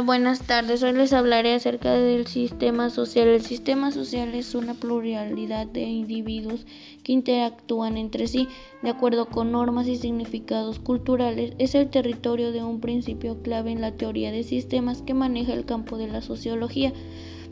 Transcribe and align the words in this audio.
Buenas 0.00 0.40
tardes, 0.46 0.82
hoy 0.82 0.94
les 0.94 1.12
hablaré 1.12 1.52
acerca 1.52 1.92
del 1.92 2.26
sistema 2.26 2.88
social. 2.88 3.28
El 3.28 3.42
sistema 3.42 3.90
social 3.92 4.34
es 4.34 4.54
una 4.54 4.72
pluralidad 4.72 5.66
de 5.66 5.82
individuos 5.82 6.64
que 7.04 7.12
interactúan 7.12 7.98
entre 7.98 8.26
sí 8.26 8.48
de 8.82 8.88
acuerdo 8.88 9.26
con 9.26 9.52
normas 9.52 9.86
y 9.88 9.96
significados 9.96 10.78
culturales. 10.78 11.52
Es 11.58 11.74
el 11.74 11.90
territorio 11.90 12.52
de 12.52 12.64
un 12.64 12.80
principio 12.80 13.42
clave 13.42 13.70
en 13.70 13.82
la 13.82 13.92
teoría 13.92 14.32
de 14.32 14.44
sistemas 14.44 15.02
que 15.02 15.12
maneja 15.12 15.52
el 15.52 15.66
campo 15.66 15.98
de 15.98 16.08
la 16.08 16.22
sociología. 16.22 16.94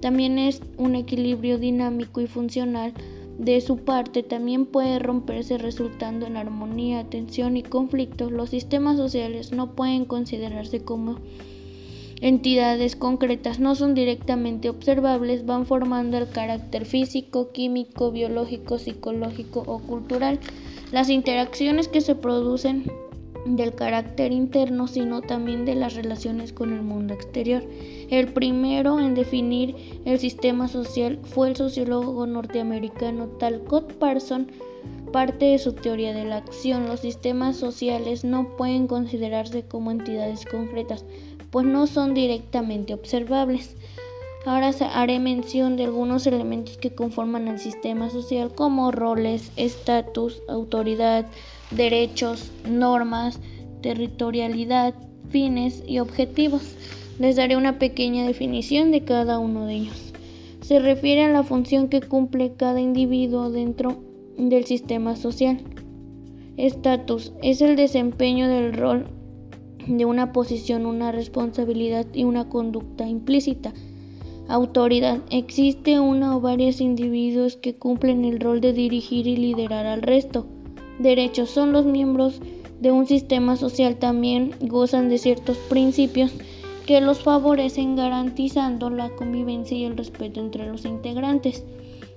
También 0.00 0.38
es 0.38 0.62
un 0.78 0.94
equilibrio 0.94 1.58
dinámico 1.58 2.22
y 2.22 2.26
funcional. 2.26 2.94
De 3.38 3.60
su 3.60 3.76
parte, 3.76 4.22
también 4.22 4.64
puede 4.64 4.98
romperse 4.98 5.58
resultando 5.58 6.26
en 6.26 6.38
armonía, 6.38 7.04
tensión 7.04 7.58
y 7.58 7.62
conflictos. 7.62 8.32
Los 8.32 8.50
sistemas 8.50 8.96
sociales 8.96 9.52
no 9.52 9.74
pueden 9.74 10.06
considerarse 10.06 10.82
como 10.82 11.18
entidades 12.22 12.96
concretas 12.96 13.58
no 13.58 13.74
son 13.74 13.94
directamente 13.94 14.70
observables, 14.70 15.44
van 15.44 15.66
formando 15.66 16.16
el 16.16 16.28
carácter 16.30 16.86
físico, 16.86 17.50
químico, 17.52 18.12
biológico, 18.12 18.78
psicológico 18.78 19.64
o 19.66 19.80
cultural. 19.80 20.38
Las 20.92 21.10
interacciones 21.10 21.88
que 21.88 22.00
se 22.00 22.14
producen 22.14 22.90
del 23.44 23.74
carácter 23.74 24.32
interno, 24.32 24.86
sino 24.86 25.20
también 25.20 25.64
de 25.64 25.74
las 25.74 25.94
relaciones 25.94 26.52
con 26.52 26.72
el 26.72 26.82
mundo 26.82 27.12
exterior. 27.12 27.64
El 28.08 28.32
primero 28.32 29.00
en 29.00 29.14
definir 29.14 29.74
el 30.04 30.18
sistema 30.18 30.68
social 30.68 31.18
fue 31.22 31.48
el 31.48 31.56
sociólogo 31.56 32.26
norteamericano 32.26 33.26
Talcott 33.38 33.94
Parson. 33.94 34.48
Parte 35.12 35.44
de 35.44 35.58
su 35.58 35.74
teoría 35.74 36.14
de 36.14 36.24
la 36.24 36.38
acción, 36.38 36.86
los 36.86 37.00
sistemas 37.00 37.56
sociales 37.56 38.24
no 38.24 38.56
pueden 38.56 38.86
considerarse 38.86 39.62
como 39.62 39.90
entidades 39.90 40.46
concretas, 40.46 41.04
pues 41.52 41.66
no 41.66 41.86
son 41.86 42.14
directamente 42.14 42.94
observables. 42.94 43.76
Ahora 44.44 44.70
haré 44.94 45.20
mención 45.20 45.76
de 45.76 45.84
algunos 45.84 46.26
elementos 46.26 46.78
que 46.78 46.94
conforman 46.94 47.46
el 47.46 47.60
sistema 47.60 48.10
social 48.10 48.52
como 48.52 48.90
roles, 48.90 49.52
estatus, 49.56 50.42
autoridad, 50.48 51.26
derechos, 51.70 52.50
normas, 52.68 53.38
territorialidad, 53.82 54.94
fines 55.28 55.84
y 55.86 56.00
objetivos. 56.00 56.74
Les 57.20 57.36
daré 57.36 57.56
una 57.56 57.78
pequeña 57.78 58.26
definición 58.26 58.90
de 58.90 59.04
cada 59.04 59.38
uno 59.38 59.66
de 59.66 59.74
ellos. 59.74 60.12
Se 60.62 60.80
refiere 60.80 61.24
a 61.24 61.32
la 61.32 61.44
función 61.44 61.88
que 61.88 62.00
cumple 62.00 62.54
cada 62.56 62.80
individuo 62.80 63.50
dentro 63.50 64.02
del 64.38 64.64
sistema 64.64 65.16
social. 65.16 65.60
Estatus 66.56 67.32
es 67.42 67.60
el 67.60 67.76
desempeño 67.76 68.48
del 68.48 68.72
rol 68.72 69.06
de 69.86 70.04
una 70.04 70.32
posición, 70.32 70.86
una 70.86 71.12
responsabilidad 71.12 72.06
y 72.12 72.24
una 72.24 72.48
conducta 72.48 73.08
implícita. 73.08 73.72
Autoridad. 74.48 75.20
Existe 75.30 76.00
uno 76.00 76.36
o 76.36 76.40
varios 76.40 76.80
individuos 76.80 77.56
que 77.56 77.74
cumplen 77.74 78.24
el 78.24 78.40
rol 78.40 78.60
de 78.60 78.72
dirigir 78.72 79.26
y 79.26 79.36
liderar 79.36 79.86
al 79.86 80.02
resto. 80.02 80.46
Derechos. 80.98 81.50
Son 81.50 81.72
los 81.72 81.86
miembros 81.86 82.40
de 82.80 82.90
un 82.90 83.06
sistema 83.06 83.56
social 83.56 83.96
también 83.96 84.56
gozan 84.60 85.08
de 85.08 85.18
ciertos 85.18 85.56
principios 85.68 86.32
que 86.84 87.00
los 87.00 87.22
favorecen 87.22 87.94
garantizando 87.94 88.90
la 88.90 89.08
convivencia 89.10 89.76
y 89.76 89.84
el 89.84 89.96
respeto 89.96 90.40
entre 90.40 90.66
los 90.66 90.84
integrantes. 90.84 91.64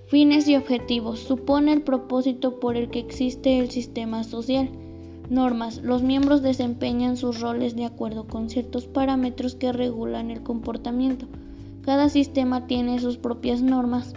Fines 0.08 0.48
y 0.48 0.56
objetivos. 0.56 1.20
Supone 1.20 1.74
el 1.74 1.84
propósito 1.84 2.60
por 2.60 2.78
el 2.78 2.90
que 2.90 3.00
existe 3.00 3.60
el 3.60 3.70
sistema 3.70 4.24
social. 4.24 4.70
Normas. 5.30 5.82
Los 5.82 6.04
miembros 6.04 6.42
desempeñan 6.42 7.18
sus 7.18 7.40
roles 7.40 7.76
de 7.76 7.86
acuerdo 7.86 8.28
con 8.28 8.50
ciertos 8.50 8.86
parámetros 8.86 9.56
que 9.56 9.72
regulan 9.72 10.32
el 10.32 10.44
comportamiento. 10.44 11.28
Cada 11.82 12.10
sistema 12.10 12.68
tiene 12.68 13.00
sus 13.00 13.18
propias 13.18 13.62
normas, 13.62 14.14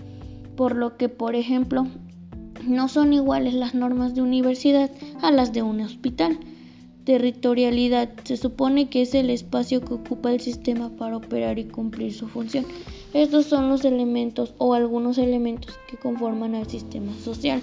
por 0.57 0.75
lo 0.75 0.97
que, 0.97 1.09
por 1.09 1.35
ejemplo, 1.35 1.87
no 2.67 2.89
son 2.89 3.13
iguales 3.13 3.55
las 3.55 3.75
normas 3.75 4.15
de 4.15 4.23
universidad 4.23 4.91
a 5.23 5.31
las 5.31 5.53
de 5.53 5.63
un 5.63 5.81
hospital. 5.81 6.39
Territorialidad. 7.05 8.11
Se 8.25 8.37
supone 8.37 8.91
que 8.91 9.03
es 9.03 9.15
el 9.15 9.31
espacio 9.31 9.81
que 9.81 9.95
ocupa 9.95 10.33
el 10.33 10.41
sistema 10.41 10.91
para 10.91 11.17
operar 11.17 11.59
y 11.59 11.65
cumplir 11.65 12.13
su 12.13 12.29
función. 12.29 12.67
Estos 13.15 13.47
son 13.47 13.71
los 13.71 13.85
elementos 13.87 14.55
o 14.59 14.75
algunos 14.75 15.17
elementos 15.17 15.79
que 15.91 15.97
conforman 15.97 16.55
al 16.55 16.69
sistema 16.69 17.15
social. 17.25 17.63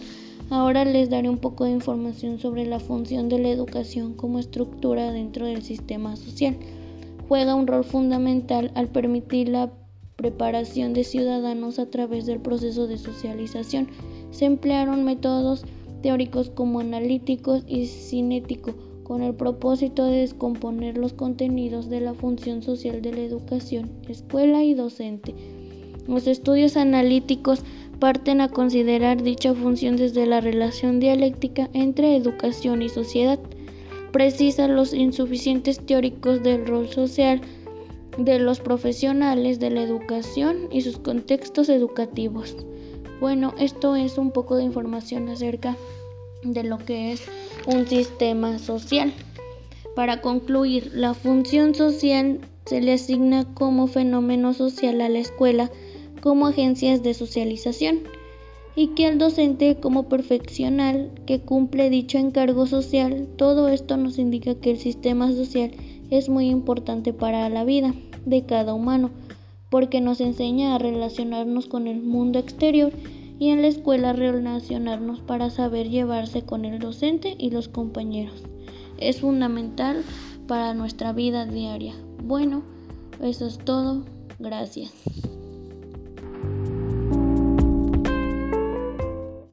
Ahora 0.50 0.86
les 0.86 1.10
daré 1.10 1.30
un 1.30 1.40
poco 1.40 1.66
de 1.66 1.72
información 1.72 2.40
sobre 2.40 2.66
la 2.66 2.80
función 2.80 3.30
de 3.30 3.40
la 3.40 3.50
educación 3.50 4.14
como 4.14 4.38
estructura 4.38 5.12
dentro 5.12 5.48
del 5.48 5.64
sistema 5.64 6.16
social. 6.16 6.56
Juega 7.28 7.56
un 7.56 7.66
rol 7.66 7.84
fundamental 7.84 8.72
al 8.76 8.88
permitir 8.88 9.50
la 9.50 9.72
preparación 10.16 10.94
de 10.94 11.04
ciudadanos 11.04 11.80
a 11.80 11.90
través 11.90 12.26
del 12.26 12.40
proceso 12.40 12.88
de 12.88 12.98
socialización. 12.98 13.88
Se 14.30 14.46
emplearon 14.46 15.04
métodos 15.04 15.66
teóricos 16.04 16.52
como 16.52 16.80
analíticos 16.80 17.64
y 17.68 17.88
cinético 17.88 18.76
con 19.04 19.24
el 19.24 19.34
propósito 19.34 20.06
de 20.06 20.18
descomponer 20.18 20.98
los 20.98 21.14
contenidos 21.14 21.90
de 21.90 22.02
la 22.02 22.14
función 22.14 22.62
social 22.62 23.02
de 23.02 23.12
la 23.12 23.22
educación, 23.22 23.90
escuela 24.08 24.64
y 24.64 24.76
docente. 24.76 25.34
Los 26.08 26.28
estudios 26.28 26.78
analíticos 26.78 27.64
parten 28.00 28.42
a 28.42 28.50
considerar 28.50 29.22
dicha 29.22 29.54
función 29.54 29.96
desde 29.96 30.26
la 30.26 30.42
relación 30.42 31.00
dialéctica 31.00 31.70
entre 31.74 32.16
educación 32.16 32.82
y 32.82 32.90
sociedad. 32.90 33.40
Precisa 34.12 34.68
los 34.68 34.94
insuficientes 34.94 35.80
teóricos 35.86 36.44
del 36.44 36.66
rol 36.66 36.90
social 36.90 37.42
de 38.18 38.40
los 38.40 38.60
profesionales 38.60 39.60
de 39.60 39.72
la 39.72 39.82
educación 39.82 40.68
y 40.72 40.82
sus 40.82 40.98
contextos 40.98 41.70
educativos. 41.70 42.56
Bueno, 43.20 43.54
esto 43.60 43.96
es 43.96 44.18
un 44.18 44.32
poco 44.32 44.56
de 44.56 44.64
información 44.64 45.30
acerca 45.30 45.76
de 46.44 46.64
lo 46.64 46.78
que 46.78 47.12
es 47.12 47.24
un 47.66 47.88
sistema 47.88 48.60
social. 48.60 49.14
Para 49.96 50.22
concluir, 50.22 50.92
la 50.94 51.14
función 51.14 51.74
social 51.76 52.40
se 52.66 52.82
le 52.82 52.94
asigna 52.94 53.46
como 53.54 53.88
fenómeno 53.88 54.54
social 54.54 55.00
a 55.02 55.10
la 55.10 55.20
escuela 55.20 55.72
como 56.26 56.48
agencias 56.48 57.04
de 57.04 57.14
socialización 57.14 58.00
y 58.76 58.88
que 58.96 59.08
el 59.08 59.20
docente 59.20 59.76
como 59.80 60.10
perfeccional 60.10 61.12
que 61.28 61.40
cumple 61.40 61.92
dicho 61.92 62.18
encargo 62.18 62.66
social, 62.66 63.28
todo 63.38 63.68
esto 63.68 63.96
nos 63.96 64.18
indica 64.18 64.56
que 64.56 64.72
el 64.72 64.80
sistema 64.80 65.32
social 65.32 65.70
es 66.10 66.28
muy 66.28 66.48
importante 66.48 67.14
para 67.14 67.48
la 67.50 67.64
vida 67.64 67.94
de 68.26 68.44
cada 68.44 68.74
humano, 68.74 69.12
porque 69.70 70.02
nos 70.02 70.20
enseña 70.20 70.74
a 70.74 70.80
relacionarnos 70.80 71.68
con 71.68 71.86
el 71.86 72.02
mundo 72.02 72.40
exterior 72.40 72.92
y 73.38 73.50
en 73.50 73.62
la 73.62 73.68
escuela 73.68 74.12
relacionarnos 74.12 75.20
para 75.20 75.52
saber 75.52 75.92
llevarse 75.92 76.42
con 76.42 76.66
el 76.66 76.80
docente 76.80 77.36
y 77.38 77.52
los 77.52 77.68
compañeros. 77.68 78.42
Es 78.98 79.22
fundamental 79.22 80.04
para 80.48 80.74
nuestra 80.74 81.14
vida 81.14 81.46
diaria. 81.46 81.94
Bueno, 82.24 82.64
eso 83.22 83.46
es 83.46 83.60
todo. 83.60 84.06
Gracias. 84.40 84.92